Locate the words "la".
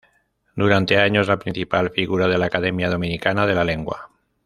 1.27-1.37, 2.39-2.47, 3.53-3.63